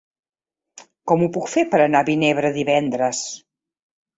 Com 1.11 1.25
ho 1.25 1.29
puc 1.35 1.51
fer 1.53 1.65
per 1.75 1.81
anar 1.83 2.01
a 2.01 2.07
Vinebre 2.09 2.53
divendres? 2.59 3.21